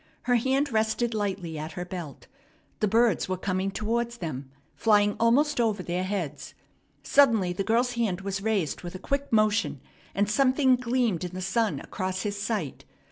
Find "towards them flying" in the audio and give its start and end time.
3.69-5.15